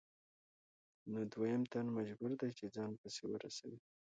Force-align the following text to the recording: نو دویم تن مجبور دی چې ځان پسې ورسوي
نو 1.11 1.19
دویم 1.33 1.63
تن 1.71 1.85
مجبور 1.97 2.31
دی 2.39 2.49
چې 2.57 2.65
ځان 2.75 2.91
پسې 3.01 3.23
ورسوي 3.27 3.79